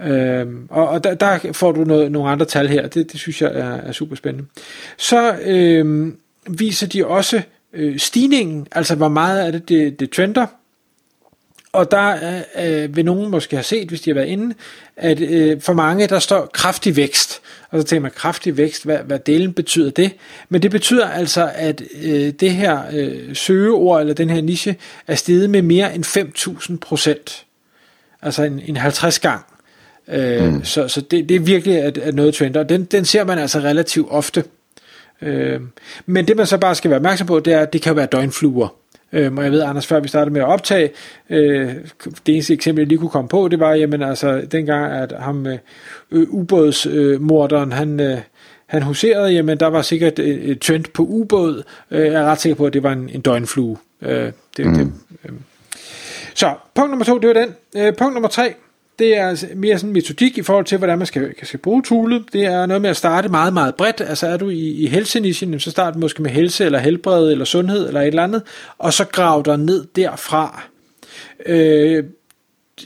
Øh, 0.00 0.46
og 0.68 0.88
og 0.88 1.04
der, 1.04 1.14
der 1.14 1.52
får 1.52 1.72
du 1.72 1.84
noget, 1.84 2.12
nogle 2.12 2.30
andre 2.30 2.46
tal 2.46 2.68
her. 2.68 2.88
Det, 2.88 3.12
det 3.12 3.20
synes 3.20 3.42
jeg 3.42 3.50
er, 3.54 3.74
er 3.74 3.92
super 3.92 4.16
spændende. 4.16 4.48
Så 4.96 5.36
øh, 5.44 6.12
viser 6.48 6.86
de 6.86 7.06
også 7.06 7.42
øh, 7.72 7.98
stigningen, 7.98 8.66
altså 8.72 8.94
hvor 8.94 9.08
meget 9.08 9.46
er 9.46 9.50
det, 9.50 9.68
det, 9.68 10.00
det 10.00 10.10
trender. 10.10 10.46
Og 11.72 11.90
der 11.90 12.42
øh, 12.58 12.96
vil 12.96 13.04
nogen 13.04 13.30
måske 13.30 13.56
have 13.56 13.64
set, 13.64 13.88
hvis 13.88 14.00
de 14.00 14.10
har 14.10 14.14
været 14.14 14.26
inde, 14.26 14.54
at 14.96 15.20
øh, 15.20 15.60
for 15.60 15.72
mange 15.72 16.06
der 16.06 16.18
står 16.18 16.46
kraftig 16.52 16.96
vækst. 16.96 17.40
Og 17.70 17.80
så 17.80 17.86
tænker 17.86 18.02
man, 18.02 18.10
kraftig 18.10 18.56
vækst, 18.56 18.84
hvad, 18.84 18.98
hvad 18.98 19.18
delen 19.18 19.52
betyder 19.52 19.90
det? 19.90 20.12
Men 20.48 20.62
det 20.62 20.70
betyder 20.70 21.08
altså, 21.08 21.50
at 21.54 21.82
øh, 22.02 22.30
det 22.30 22.50
her 22.50 22.82
øh, 22.92 23.36
søgeord, 23.36 24.00
eller 24.00 24.14
den 24.14 24.30
her 24.30 24.40
niche, 24.40 24.76
er 25.06 25.14
steget 25.14 25.50
med 25.50 25.62
mere 25.62 25.94
end 25.94 26.04
5.000 26.70 26.76
procent. 26.78 27.46
Altså 28.22 28.42
en, 28.42 28.60
en 28.66 28.76
50 28.76 29.18
gang. 29.18 29.44
Øh, 30.08 30.44
mm. 30.44 30.64
Så, 30.64 30.88
så 30.88 31.00
det, 31.00 31.28
det 31.28 31.34
er 31.34 31.40
virkelig 31.40 31.78
at, 31.78 31.98
at 31.98 32.14
noget 32.14 32.34
trender, 32.34 32.60
og 32.60 32.68
den, 32.68 32.84
den 32.84 33.04
ser 33.04 33.24
man 33.24 33.38
altså 33.38 33.58
relativt 33.58 34.06
ofte. 34.10 34.44
Øh, 35.22 35.60
men 36.06 36.28
det 36.28 36.36
man 36.36 36.46
så 36.46 36.58
bare 36.58 36.74
skal 36.74 36.90
være 36.90 36.98
opmærksom 36.98 37.26
på, 37.26 37.40
det 37.40 37.52
er, 37.52 37.60
at 37.60 37.72
det 37.72 37.82
kan 37.82 37.96
være 37.96 38.06
døgnfluer. 38.06 38.79
Øh, 39.12 39.32
og 39.32 39.44
jeg 39.44 39.52
ved, 39.52 39.62
Anders, 39.62 39.86
før 39.86 40.00
vi 40.00 40.08
startede 40.08 40.32
med 40.32 40.40
at 40.40 40.46
optage, 40.46 40.90
øh, 41.30 41.74
det 42.26 42.34
eneste 42.34 42.54
eksempel, 42.54 42.82
jeg 42.82 42.88
lige 42.88 42.98
kunne 42.98 43.10
komme 43.10 43.28
på, 43.28 43.48
det 43.48 43.60
var, 43.60 43.74
jamen 43.74 44.02
altså, 44.02 44.42
dengang, 44.52 44.92
at 44.92 45.12
ham 45.18 45.46
øh, 45.46 45.58
ubådsmorderen, 46.10 47.72
han, 47.72 48.00
øh, 48.00 48.18
han 48.66 48.82
huserede, 48.82 49.32
jamen 49.32 49.60
der 49.60 49.66
var 49.66 49.82
sikkert 49.82 50.18
et, 50.18 50.50
et 50.50 50.60
trend 50.60 50.84
på 50.94 51.02
ubåd. 51.02 51.62
Øh, 51.90 52.06
jeg 52.06 52.14
er 52.14 52.24
ret 52.24 52.40
sikker 52.40 52.56
på, 52.56 52.66
at 52.66 52.72
det 52.72 52.82
var 52.82 52.92
en, 52.92 53.10
en 53.12 53.20
døgnflue. 53.20 53.76
Øh, 54.02 54.32
det, 54.56 54.66
mm. 54.66 54.74
det, 54.74 54.92
øh. 55.24 55.32
Så, 56.34 56.54
punkt 56.74 56.90
nummer 56.90 57.04
to, 57.04 57.18
det 57.18 57.28
var 57.28 57.34
den. 57.34 57.54
Øh, 57.76 57.96
punkt 57.96 58.14
nummer 58.14 58.28
tre, 58.28 58.54
det 59.00 59.16
er 59.16 59.28
altså 59.28 59.46
mere 59.56 59.78
sådan 59.78 59.92
metodik 59.92 60.38
i 60.38 60.42
forhold 60.42 60.64
til, 60.64 60.78
hvordan 60.78 60.98
man 60.98 61.06
skal, 61.06 61.34
skal 61.42 61.60
bruge 61.60 61.82
toolet. 61.82 62.24
Det 62.32 62.44
er 62.44 62.66
noget 62.66 62.82
med 62.82 62.90
at 62.90 62.96
starte 62.96 63.28
meget, 63.28 63.52
meget 63.52 63.74
bredt. 63.74 64.00
Altså 64.00 64.26
er 64.26 64.36
du 64.36 64.48
i, 64.48 64.70
i 64.70 64.86
helsenischen, 64.86 65.60
så 65.60 65.70
start 65.70 65.96
måske 65.96 66.22
med 66.22 66.30
helse, 66.30 66.64
eller 66.64 66.78
helbred, 66.78 67.30
eller 67.30 67.44
sundhed, 67.44 67.88
eller 67.88 68.00
et 68.00 68.06
eller 68.06 68.22
andet, 68.22 68.42
og 68.78 68.92
så 68.92 69.04
grav 69.04 69.42
dig 69.44 69.56
ned 69.58 69.86
derfra. 69.96 70.62
Øh, 71.46 72.04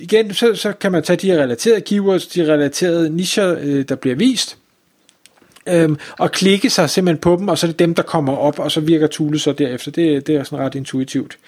igen, 0.01 0.35
så, 0.35 0.55
så 0.55 0.73
kan 0.73 0.93
man 0.93 1.03
tage 1.03 1.17
de 1.17 1.31
her 1.31 1.43
relaterede 1.43 1.81
keywords, 1.81 2.27
de 2.27 2.53
relaterede 2.53 3.11
nischer, 3.11 3.57
øh, 3.61 3.85
der 3.89 3.95
bliver 3.95 4.17
vist, 4.17 4.59
øhm, 5.69 5.99
og 6.19 6.33
klikke 6.33 6.71
sig 6.71 6.91
simpelthen 6.91 7.21
på 7.21 7.37
dem, 7.37 7.49
og 7.49 7.59
så 7.59 7.67
er 7.67 7.71
det 7.71 7.79
dem, 7.79 7.95
der 7.95 8.03
kommer 8.03 8.37
op, 8.37 8.59
og 8.59 8.73
så 8.73 8.81
virker 8.81 9.07
Tule 9.07 9.39
så 9.39 9.53
derefter. 9.53 9.91
Det, 9.91 10.27
det 10.27 10.37
er 10.37 10.45
sådan 10.45 10.59
ret 10.59 10.75
intuitivt. 10.75 11.39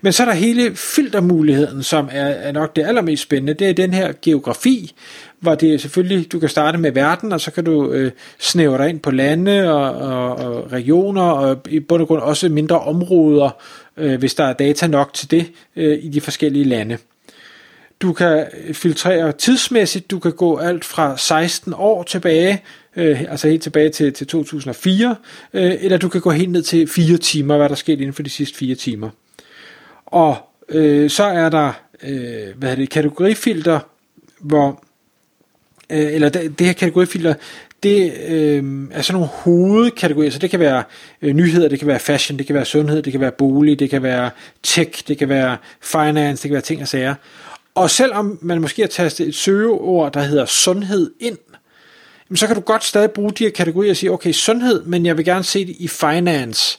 Men 0.00 0.12
så 0.12 0.22
er 0.22 0.26
der 0.26 0.34
hele 0.34 0.76
filtermuligheden, 0.76 1.82
som 1.82 2.08
er, 2.12 2.26
er 2.26 2.52
nok 2.52 2.76
det 2.76 2.86
allermest 2.86 3.22
spændende. 3.22 3.54
Det 3.54 3.70
er 3.70 3.74
den 3.74 3.94
her 3.94 4.12
geografi, 4.22 4.94
hvor 5.40 5.54
det 5.54 5.74
er 5.74 5.78
selvfølgelig, 5.78 6.32
du 6.32 6.38
kan 6.38 6.48
starte 6.48 6.78
med 6.78 6.92
verden, 6.92 7.32
og 7.32 7.40
så 7.40 7.50
kan 7.50 7.64
du 7.64 7.92
øh, 7.92 8.10
snævre 8.38 8.78
dig 8.78 8.88
ind 8.88 9.00
på 9.00 9.10
lande 9.10 9.72
og, 9.72 9.92
og, 9.92 10.36
og 10.36 10.72
regioner, 10.72 11.22
og 11.22 11.58
i 11.68 11.80
bund 11.80 12.02
og 12.02 12.08
grund 12.08 12.20
også 12.20 12.48
mindre 12.48 12.80
områder, 12.80 13.50
øh, 13.96 14.18
hvis 14.18 14.34
der 14.34 14.44
er 14.44 14.52
data 14.52 14.86
nok 14.86 15.14
til 15.14 15.30
det 15.30 15.46
øh, 15.76 15.98
i 16.02 16.08
de 16.08 16.20
forskellige 16.20 16.64
lande. 16.64 16.98
Du 18.00 18.12
kan 18.12 18.46
filtrere 18.72 19.32
tidsmæssigt, 19.32 20.10
du 20.10 20.18
kan 20.18 20.32
gå 20.32 20.56
alt 20.56 20.84
fra 20.84 21.16
16 21.16 21.74
år 21.76 22.02
tilbage, 22.02 22.62
øh, 22.96 23.24
altså 23.28 23.48
helt 23.48 23.62
tilbage 23.62 23.90
til, 23.90 24.12
til 24.12 24.26
2004, 24.26 25.16
øh, 25.52 25.74
eller 25.80 25.98
du 25.98 26.08
kan 26.08 26.20
gå 26.20 26.30
helt 26.30 26.50
ned 26.50 26.62
til 26.62 26.88
4 26.88 27.16
timer, 27.16 27.56
hvad 27.56 27.68
der 27.68 27.74
skete 27.74 27.98
inden 27.98 28.12
for 28.12 28.22
de 28.22 28.30
sidste 28.30 28.58
4 28.58 28.74
timer. 28.74 29.10
Og 30.06 30.36
øh, 30.68 31.10
så 31.10 31.24
er 31.24 31.48
der 31.48 31.72
øh, 32.02 32.56
hvad 32.56 32.70
er 32.70 32.74
det, 32.74 32.90
kategorifilter, 32.90 33.80
hvor 34.40 34.84
øh, 35.90 36.14
eller 36.14 36.28
det, 36.28 36.58
det 36.58 36.66
her 36.66 36.74
kategorifilter, 36.74 37.34
det 37.82 38.12
øh, 38.28 38.64
er 38.90 39.02
sådan 39.02 39.14
nogle 39.14 39.28
hovedkategorier, 39.28 40.30
så 40.30 40.38
det 40.38 40.50
kan 40.50 40.60
være 40.60 40.82
øh, 41.22 41.34
nyheder, 41.34 41.68
det 41.68 41.78
kan 41.78 41.88
være 41.88 41.98
fashion, 41.98 42.38
det 42.38 42.46
kan 42.46 42.54
være 42.54 42.64
sundhed, 42.64 43.02
det 43.02 43.12
kan 43.12 43.20
være 43.20 43.32
bolig, 43.32 43.78
det 43.78 43.90
kan 43.90 44.02
være 44.02 44.30
tech, 44.62 45.08
det 45.08 45.18
kan 45.18 45.28
være 45.28 45.56
finance, 45.80 46.42
det 46.42 46.48
kan 46.48 46.54
være 46.54 46.62
ting 46.62 46.82
og 46.82 46.88
sager. 46.88 47.14
Og 47.74 47.90
selvom 47.90 48.38
man 48.42 48.60
måske 48.60 48.82
har 48.82 48.88
tastet 48.88 49.28
et 49.28 49.34
søgeord, 49.34 50.12
der 50.12 50.20
hedder 50.20 50.44
sundhed 50.44 51.10
ind, 51.20 51.38
så 52.34 52.46
kan 52.46 52.56
du 52.56 52.62
godt 52.62 52.84
stadig 52.84 53.10
bruge 53.10 53.32
de 53.32 53.44
her 53.44 53.50
kategorier 53.50 53.90
og 53.90 53.96
sige, 53.96 54.12
okay, 54.12 54.32
sundhed, 54.32 54.84
men 54.84 55.06
jeg 55.06 55.16
vil 55.16 55.24
gerne 55.24 55.44
se 55.44 55.66
det 55.66 55.76
i 55.78 55.88
finance. 55.88 56.78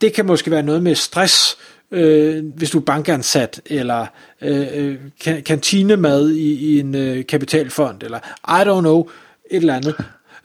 Det 0.00 0.12
kan 0.12 0.26
måske 0.26 0.50
være 0.50 0.62
noget 0.62 0.82
med 0.82 0.94
stress, 0.94 1.56
øh, 1.90 2.44
hvis 2.44 2.70
du 2.70 2.78
er 2.78 2.82
bankansat, 2.82 3.60
eller 3.66 4.06
øh, 4.42 4.66
øh 4.74 4.98
kantinemad 5.44 6.30
i, 6.30 6.54
i 6.54 6.80
en 6.80 6.94
øh, 6.94 7.26
kapitalfond, 7.26 8.02
eller 8.02 8.18
I 8.48 8.68
don't 8.68 8.80
know, 8.80 9.08
et 9.50 9.56
eller 9.56 9.76
andet. 9.76 9.94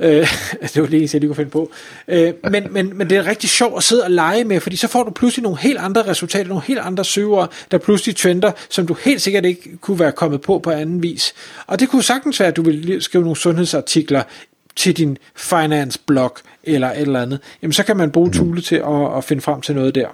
Øh, 0.01 0.27
det 0.73 0.81
var 0.81 0.87
det 0.87 0.97
eneste, 0.97 1.15
jeg 1.15 1.19
lige 1.19 1.27
kunne 1.27 1.35
finde 1.35 1.51
på. 1.51 1.71
Øh, 2.07 2.33
men, 2.51 2.67
men, 2.71 2.97
men 2.97 3.09
det 3.09 3.17
er 3.17 3.25
rigtig 3.27 3.49
sjovt 3.49 3.77
at 3.77 3.83
sidde 3.83 4.03
og 4.03 4.11
lege 4.11 4.43
med, 4.43 4.59
fordi 4.59 4.75
så 4.75 4.87
får 4.87 5.03
du 5.03 5.11
pludselig 5.11 5.43
nogle 5.43 5.59
helt 5.59 5.77
andre 5.77 6.07
resultater, 6.07 6.47
nogle 6.47 6.63
helt 6.63 6.79
andre 6.79 7.05
søger, 7.05 7.47
der 7.71 7.77
pludselig 7.77 8.15
trender, 8.15 8.51
som 8.69 8.87
du 8.87 8.93
helt 8.93 9.21
sikkert 9.21 9.45
ikke 9.45 9.77
kunne 9.77 9.99
være 9.99 10.11
kommet 10.11 10.41
på 10.41 10.59
på 10.59 10.71
anden 10.71 11.03
vis. 11.03 11.33
Og 11.67 11.79
det 11.79 11.89
kunne 11.89 12.03
sagtens 12.03 12.39
være, 12.39 12.49
at 12.49 12.55
du 12.55 12.61
vil 12.61 13.01
skrive 13.01 13.23
nogle 13.23 13.37
sundhedsartikler 13.37 14.23
til 14.75 14.97
din 14.97 15.17
finance 15.35 15.99
blog 16.07 16.35
eller 16.63 16.91
et 16.91 17.01
eller 17.01 17.21
andet. 17.21 17.39
Jamen 17.61 17.73
så 17.73 17.83
kan 17.83 17.97
man 17.97 18.11
bruge 18.11 18.31
toolet 18.31 18.63
til 18.63 18.75
at, 18.75 19.17
at 19.17 19.23
finde 19.23 19.41
frem 19.41 19.61
til 19.61 19.75
noget 19.75 19.95
der. 19.95 20.07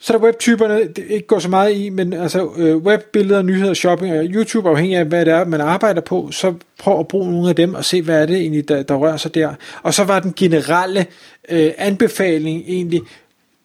Så 0.00 0.12
er 0.12 0.18
der 0.18 0.24
webtyperne, 0.24 0.88
det 0.88 1.04
ikke 1.08 1.26
går 1.26 1.38
så 1.38 1.48
meget 1.48 1.76
i, 1.76 1.88
men 1.88 2.12
altså 2.12 2.50
øh, 2.56 2.76
webbilleder, 2.76 3.42
nyheder, 3.42 3.74
shopping 3.74 4.18
og 4.18 4.24
YouTube, 4.24 4.68
afhængig 4.68 4.96
af 4.96 5.04
hvad 5.04 5.24
det 5.24 5.32
er, 5.32 5.44
man 5.44 5.60
arbejder 5.60 6.00
på, 6.00 6.30
så 6.30 6.54
prøv 6.78 7.00
at 7.00 7.08
bruge 7.08 7.30
nogle 7.30 7.48
af 7.48 7.56
dem 7.56 7.74
og 7.74 7.84
se, 7.84 8.02
hvad 8.02 8.22
er 8.22 8.26
det 8.26 8.36
egentlig, 8.36 8.68
der, 8.68 8.82
der 8.82 8.94
rører 8.94 9.16
sig 9.16 9.34
der. 9.34 9.54
Og 9.82 9.94
så 9.94 10.04
var 10.04 10.20
den 10.20 10.32
generelle 10.36 11.06
øh, 11.48 11.72
anbefaling 11.78 12.62
egentlig, 12.66 13.02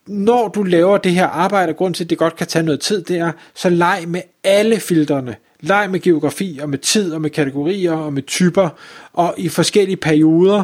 når 0.07 0.47
du 0.47 0.63
laver 0.63 0.97
det 0.97 1.11
her 1.11 1.27
arbejde, 1.27 1.73
grund 1.73 1.93
til, 1.93 2.03
at 2.03 2.09
det 2.09 2.17
godt 2.17 2.35
kan 2.35 2.47
tage 2.47 2.63
noget 2.63 2.79
tid, 2.79 3.03
det 3.03 3.17
er, 3.17 3.31
så 3.55 3.69
leg 3.69 4.03
med 4.07 4.21
alle 4.43 4.79
filterne. 4.79 5.35
Leg 5.61 5.87
med 5.91 5.99
geografi, 5.99 6.59
og 6.61 6.69
med 6.69 6.77
tid, 6.77 7.13
og 7.13 7.21
med 7.21 7.29
kategorier, 7.29 7.91
og 7.91 8.13
med 8.13 8.23
typer, 8.23 8.69
og 9.13 9.33
i 9.37 9.49
forskellige 9.49 9.97
perioder, 9.97 10.63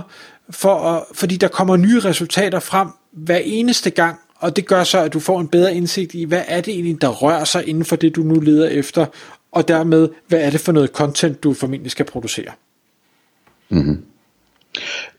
for 0.49 0.75
at, 0.75 1.03
fordi 1.13 1.37
der 1.37 1.47
kommer 1.47 1.77
nye 1.77 1.99
resultater 1.99 2.59
frem 2.59 2.87
hver 3.11 3.37
eneste 3.43 3.89
gang, 3.89 4.19
og 4.39 4.55
det 4.55 4.67
gør 4.67 4.83
så, 4.83 5.03
at 5.03 5.13
du 5.13 5.19
får 5.19 5.39
en 5.39 5.47
bedre 5.47 5.75
indsigt 5.75 6.13
i, 6.13 6.23
hvad 6.23 6.41
er 6.47 6.61
det 6.61 6.73
egentlig, 6.73 7.01
der 7.01 7.07
rører 7.07 7.43
sig 7.43 7.67
inden 7.67 7.85
for 7.85 7.95
det, 7.95 8.15
du 8.15 8.21
nu 8.21 8.39
leder 8.39 8.69
efter, 8.69 9.05
og 9.51 9.67
dermed, 9.67 10.09
hvad 10.27 10.39
er 10.39 10.49
det 10.49 10.59
for 10.59 10.71
noget 10.71 10.89
content, 10.89 11.43
du 11.43 11.53
formentlig 11.53 11.91
skal 11.91 12.05
producere. 12.05 12.51
Mm-hmm. 13.69 14.03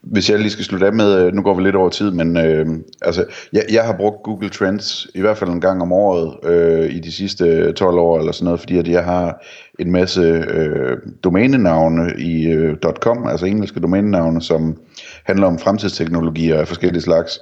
Hvis 0.03 0.31
jeg 0.31 0.39
lige 0.39 0.51
skal 0.51 0.65
slutte 0.65 0.87
af 0.87 0.93
med, 0.93 1.19
øh, 1.19 1.33
nu 1.33 1.43
går 1.43 1.55
vi 1.55 1.63
lidt 1.63 1.77
over 1.77 1.89
tid, 1.89 2.11
men 2.11 2.37
øh, 2.37 2.67
altså, 3.03 3.25
jeg, 3.53 3.65
jeg 3.73 3.85
har 3.85 3.97
brugt 3.97 4.23
Google 4.23 4.49
Trends 4.49 5.07
i 5.15 5.21
hvert 5.21 5.39
fald 5.39 5.51
en 5.51 5.61
gang 5.61 5.83
om 5.83 5.93
året 5.93 6.51
øh, 6.51 6.95
i 6.95 7.01
de 7.01 7.13
sidste 7.13 7.73
12 7.73 7.99
år 7.99 8.19
eller 8.19 8.33
sådan 8.33 8.45
noget, 8.45 8.61
fordi 8.61 8.79
at 8.79 8.89
jeg 8.89 9.05
har 9.05 9.45
en 9.79 9.93
masse 9.93 10.21
øh, 10.51 10.97
domænenavne 11.25 12.13
i 12.19 12.47
øh, 12.47 12.77
.com, 13.01 13.27
altså 13.27 13.47
engelske 13.47 13.81
domænenavne, 13.81 14.43
som 14.43 14.77
handler 15.25 15.47
om 15.47 15.59
fremtidsteknologier 15.59 16.59
af 16.59 16.69
forskellige 16.69 17.03
slags. 17.03 17.41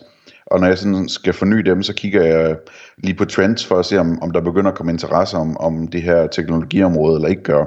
Og 0.50 0.60
når 0.60 0.66
jeg 0.66 0.78
sådan 0.78 1.08
skal 1.08 1.32
forny 1.32 1.58
dem, 1.58 1.82
så 1.82 1.94
kigger 1.94 2.24
jeg 2.24 2.56
lige 2.98 3.14
på 3.14 3.24
trends 3.24 3.66
for 3.66 3.78
at 3.78 3.86
se, 3.86 3.98
om, 3.98 4.22
om 4.22 4.30
der 4.30 4.40
begynder 4.40 4.70
at 4.70 4.76
komme 4.76 4.92
interesse 4.92 5.36
om, 5.36 5.56
om 5.56 5.88
det 5.88 6.02
her 6.02 6.26
teknologiområde, 6.26 7.16
eller 7.16 7.28
ikke 7.28 7.42
gør. 7.42 7.64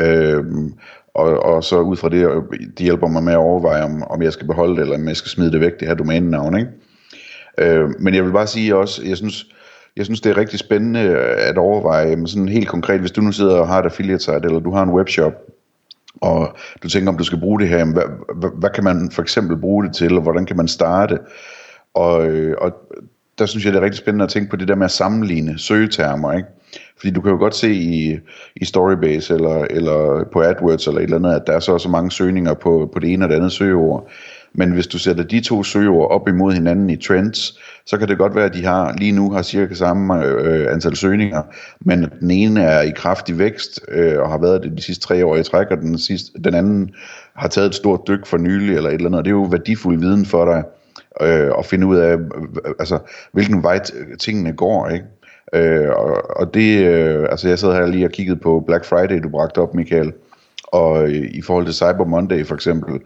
Øhm, 0.00 0.74
og, 1.14 1.42
og 1.42 1.64
så 1.64 1.80
ud 1.80 1.96
fra 1.96 2.08
det, 2.08 2.28
det 2.50 2.84
hjælper 2.84 3.08
mig 3.08 3.22
med 3.22 3.32
at 3.32 3.38
overveje, 3.38 3.82
om, 3.82 4.02
om 4.02 4.22
jeg 4.22 4.32
skal 4.32 4.46
beholde 4.46 4.74
det, 4.74 4.82
eller 4.82 4.94
om 4.94 5.08
jeg 5.08 5.16
skal 5.16 5.30
smide 5.30 5.52
det 5.52 5.60
væk, 5.60 5.80
det 5.80 5.88
her 5.88 5.94
domænenavn. 5.94 6.58
Ikke? 6.58 6.70
Øhm, 7.58 7.94
men 7.98 8.14
jeg 8.14 8.24
vil 8.24 8.32
bare 8.32 8.46
sige 8.46 8.76
også, 8.76 9.02
jeg 9.04 9.16
synes, 9.16 9.46
jeg 9.96 10.04
synes, 10.04 10.20
det 10.20 10.30
er 10.30 10.36
rigtig 10.36 10.58
spændende 10.58 11.00
at 11.20 11.58
overveje, 11.58 12.26
sådan 12.26 12.48
helt 12.48 12.68
konkret, 12.68 13.00
hvis 13.00 13.10
du 13.10 13.20
nu 13.20 13.32
sidder 13.32 13.56
og 13.56 13.68
har 13.68 13.78
et 13.78 13.84
affiliate 13.84 14.24
site, 14.24 14.40
eller 14.44 14.60
du 14.60 14.70
har 14.70 14.82
en 14.82 14.90
webshop, 14.90 15.32
og 16.20 16.56
du 16.82 16.88
tænker, 16.88 17.08
om 17.08 17.18
du 17.18 17.24
skal 17.24 17.40
bruge 17.40 17.60
det 17.60 17.68
her, 17.68 17.84
hvad, 17.84 18.02
hvad, 18.34 18.50
hvad 18.54 18.70
kan 18.70 18.84
man 18.84 19.10
for 19.10 19.22
eksempel 19.22 19.56
bruge 19.56 19.84
det 19.84 19.94
til, 19.94 20.16
og 20.16 20.22
hvordan 20.22 20.46
kan 20.46 20.56
man 20.56 20.68
starte? 20.68 21.18
Og, 21.98 22.26
øh, 22.26 22.54
og 22.60 22.72
der 23.38 23.46
synes 23.46 23.64
jeg, 23.64 23.72
det 23.72 23.78
er 23.78 23.84
rigtig 23.84 23.98
spændende 23.98 24.24
at 24.24 24.30
tænke 24.30 24.50
på 24.50 24.56
det 24.56 24.68
der 24.68 24.74
med 24.74 24.84
at 24.84 24.90
sammenligne 24.90 25.58
søgetermer, 25.58 26.32
ikke? 26.32 26.48
Fordi 26.96 27.10
du 27.10 27.20
kan 27.20 27.32
jo 27.32 27.38
godt 27.38 27.54
se 27.54 27.72
i, 27.72 28.18
i 28.56 28.64
Storybase 28.64 29.34
eller, 29.34 29.66
eller 29.70 30.24
på 30.32 30.42
AdWords 30.42 30.86
eller 30.86 31.00
et 31.00 31.04
eller 31.04 31.16
andet, 31.16 31.32
at 31.32 31.46
der 31.46 31.52
er 31.52 31.60
så, 31.60 31.78
så 31.78 31.88
mange 31.88 32.10
søgninger 32.10 32.54
på, 32.54 32.90
på 32.92 32.98
det 32.98 33.12
ene 33.12 33.24
og 33.24 33.28
det 33.28 33.36
andet 33.36 33.52
søgeord. 33.52 34.08
Men 34.52 34.72
hvis 34.72 34.86
du 34.86 34.98
sætter 34.98 35.24
de 35.24 35.40
to 35.40 35.62
søgeord 35.62 36.10
op 36.10 36.28
imod 36.28 36.52
hinanden 36.52 36.90
i 36.90 36.96
trends, 36.96 37.58
så 37.86 37.98
kan 37.98 38.08
det 38.08 38.18
godt 38.18 38.34
være, 38.34 38.44
at 38.44 38.54
de 38.54 38.64
har 38.64 38.94
lige 38.98 39.12
nu 39.12 39.30
har 39.30 39.42
cirka 39.42 39.74
samme 39.74 40.24
øh, 40.24 40.72
antal 40.72 40.96
søgninger, 40.96 41.42
men 41.80 42.06
den 42.20 42.30
ene 42.30 42.62
er 42.62 42.80
i 42.80 42.90
kraftig 42.90 43.38
vækst 43.38 43.80
øh, 43.88 44.18
og 44.20 44.30
har 44.30 44.38
været 44.38 44.62
det 44.62 44.76
de 44.76 44.82
sidste 44.82 45.06
tre 45.06 45.26
år 45.26 45.36
i 45.36 45.42
træk, 45.42 45.66
og 45.70 45.76
den, 45.76 45.98
sidste, 45.98 46.42
den 46.44 46.54
anden 46.54 46.90
har 47.34 47.48
taget 47.48 47.66
et 47.66 47.74
stort 47.74 48.00
dyk 48.08 48.26
for 48.26 48.36
nylig 48.36 48.76
eller 48.76 48.90
et 48.90 48.94
eller 48.94 49.06
andet, 49.06 49.18
og 49.18 49.24
det 49.24 49.30
er 49.30 49.36
jo 49.36 49.48
værdifuld 49.50 49.98
viden 49.98 50.26
for 50.26 50.44
dig 50.44 50.64
øh, 51.20 51.50
og 51.50 51.64
finde 51.64 51.86
ud 51.86 51.96
af, 51.96 52.16
altså, 52.78 52.98
hvilken 53.32 53.62
vej 53.62 53.80
tingene 54.20 54.52
går, 54.52 54.88
ikke? 54.88 55.06
Øh, 55.54 55.90
og, 55.90 56.36
og 56.36 56.54
det, 56.54 56.84
øh, 56.86 57.26
altså 57.30 57.48
jeg 57.48 57.58
sad 57.58 57.72
her 57.72 57.86
lige 57.86 58.04
og 58.04 58.10
kiggede 58.10 58.38
på 58.38 58.64
Black 58.66 58.84
Friday, 58.84 59.22
du 59.22 59.28
bragte 59.28 59.58
op, 59.58 59.74
Michael, 59.74 60.12
og 60.64 61.08
øh, 61.08 61.30
i 61.34 61.42
forhold 61.42 61.64
til 61.64 61.74
Cyber 61.74 62.04
Monday 62.04 62.46
for 62.46 62.54
eksempel, 62.54 63.00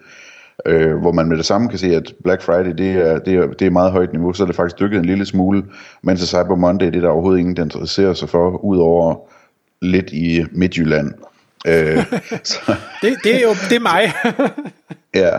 øh, 0.66 0.96
hvor 0.96 1.12
man 1.12 1.28
med 1.28 1.36
det 1.36 1.46
samme 1.46 1.68
kan 1.68 1.78
se, 1.78 1.86
at 1.86 2.14
Black 2.24 2.42
Friday, 2.42 2.74
det 2.78 2.90
er, 2.90 3.18
det 3.18 3.34
er, 3.34 3.46
det 3.46 3.66
er 3.66 3.70
meget 3.70 3.92
højt 3.92 4.12
niveau, 4.12 4.32
så 4.32 4.42
er 4.42 4.46
det 4.46 4.56
faktisk 4.56 4.80
dykket 4.80 4.98
en 4.98 5.04
lille 5.04 5.26
smule, 5.26 5.64
mens 6.02 6.20
Cyber 6.20 6.56
Monday, 6.56 6.86
det 6.86 6.96
er 6.96 7.00
der 7.00 7.08
overhovedet 7.08 7.40
ingen, 7.40 7.56
der 7.56 7.64
interesserer 7.64 8.14
sig 8.14 8.28
for, 8.28 8.64
udover 8.64 9.16
lidt 9.82 10.10
i 10.12 10.44
Midtjylland. 10.52 11.14
Øh, 11.66 12.04
så. 12.44 12.74
det, 13.02 13.16
det, 13.24 13.36
er 13.36 13.42
jo 13.42 13.54
det 13.68 13.76
er 13.76 13.80
mig. 13.80 14.12
ja, 15.14 15.38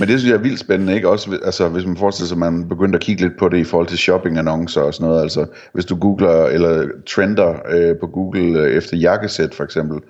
men 0.00 0.08
det 0.08 0.18
synes 0.18 0.30
jeg 0.30 0.38
er 0.38 0.42
vildt 0.42 0.60
spændende, 0.60 0.94
ikke? 0.94 1.08
Også 1.08 1.38
altså, 1.44 1.68
hvis 1.68 1.86
man 1.86 1.96
forestiller 1.96 2.28
sig, 2.28 2.34
at 2.34 2.38
man 2.38 2.68
begynder 2.68 2.98
at 2.98 3.02
kigge 3.02 3.22
lidt 3.22 3.38
på 3.38 3.48
det 3.48 3.58
i 3.58 3.64
forhold 3.64 3.88
til 3.88 3.98
shoppingannoncer 3.98 4.80
og 4.80 4.94
sådan 4.94 5.08
noget. 5.08 5.22
Altså, 5.22 5.46
hvis 5.72 5.84
du 5.84 5.96
googler 5.96 6.46
eller 6.46 6.88
trender 7.06 7.54
øh, 7.70 7.96
på 7.96 8.06
Google 8.06 8.60
øh, 8.60 8.70
efter 8.70 8.96
jakkesæt 8.96 9.54
for 9.54 9.64
eksempel, 9.64 10.00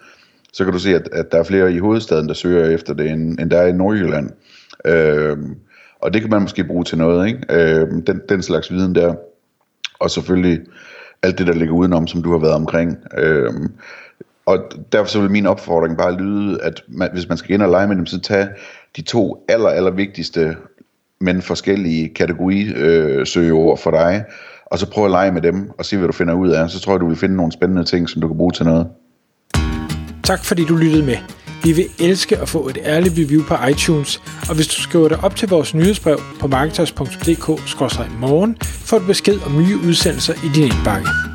så 0.52 0.64
kan 0.64 0.72
du 0.72 0.78
se, 0.78 0.94
at, 0.94 1.08
at 1.12 1.32
der 1.32 1.38
er 1.38 1.44
flere 1.44 1.72
i 1.72 1.78
hovedstaden, 1.78 2.28
der 2.28 2.34
søger 2.34 2.74
efter 2.74 2.94
det, 2.94 3.10
end, 3.10 3.40
end 3.40 3.50
der 3.50 3.58
er 3.58 3.66
i 3.66 3.72
Nordjylland. 3.72 4.30
Øh, 4.84 5.36
og 6.00 6.14
det 6.14 6.20
kan 6.20 6.30
man 6.30 6.42
måske 6.42 6.64
bruge 6.64 6.84
til 6.84 6.98
noget, 6.98 7.26
ikke? 7.26 7.40
Øh, 7.50 7.88
den, 8.06 8.20
den 8.28 8.42
slags 8.42 8.72
viden 8.72 8.94
der. 8.94 9.14
Og 10.00 10.10
selvfølgelig 10.10 10.60
alt 11.22 11.38
det, 11.38 11.46
der 11.46 11.54
ligger 11.54 11.74
udenom, 11.74 12.06
som 12.06 12.22
du 12.22 12.30
har 12.30 12.38
været 12.38 12.54
omkring. 12.54 12.96
Øh, 13.18 13.52
og 14.46 14.58
derfor 14.92 15.08
så 15.08 15.20
vil 15.20 15.30
min 15.30 15.46
opfordring 15.46 15.96
bare 15.98 16.16
lyde, 16.16 16.62
at 16.62 16.84
man, 16.88 17.08
hvis 17.12 17.28
man 17.28 17.38
skal 17.38 17.54
ind 17.54 17.62
og 17.62 17.70
lege 17.70 17.88
med 17.88 17.96
dem, 17.96 18.06
så 18.06 18.20
tag 18.20 18.48
de 18.96 19.02
to 19.02 19.44
aller, 19.48 19.68
aller 19.68 19.90
vigtigste, 19.90 20.56
men 21.20 21.42
forskellige 21.42 22.08
kategori 22.08 22.62
øh, 22.62 23.26
for 23.78 23.90
dig, 23.90 24.24
og 24.66 24.78
så 24.78 24.90
prøv 24.90 25.04
at 25.04 25.10
lege 25.10 25.32
med 25.32 25.42
dem, 25.42 25.70
og 25.78 25.84
se 25.84 25.96
hvad 25.96 26.08
du 26.08 26.12
finder 26.12 26.34
ud 26.34 26.48
af. 26.48 26.70
Så 26.70 26.80
tror 26.80 26.92
jeg, 26.92 27.00
du 27.00 27.08
vil 27.08 27.16
finde 27.16 27.36
nogle 27.36 27.52
spændende 27.52 27.84
ting, 27.84 28.08
som 28.08 28.20
du 28.20 28.28
kan 28.28 28.36
bruge 28.36 28.52
til 28.52 28.64
noget. 28.64 28.86
Tak 30.24 30.44
fordi 30.44 30.64
du 30.64 30.76
lyttede 30.76 31.06
med. 31.06 31.16
Vi 31.64 31.72
vil 31.72 31.86
elske 32.00 32.38
at 32.38 32.48
få 32.48 32.68
et 32.68 32.78
ærligt 32.84 33.14
review 33.18 33.44
på 33.44 33.54
iTunes, 33.70 34.22
og 34.48 34.54
hvis 34.54 34.66
du 34.66 34.82
skriver 34.82 35.08
dig 35.08 35.24
op 35.24 35.36
til 35.36 35.48
vores 35.48 35.74
nyhedsbrev 35.74 36.20
på 36.40 36.46
marketers.dk-morgen, 36.46 38.56
får 38.62 38.98
du 38.98 39.06
besked 39.06 39.38
om 39.46 39.58
nye 39.58 39.76
udsendelser 39.88 40.34
i 40.34 40.48
din 40.54 40.64
indbakke. 40.64 41.29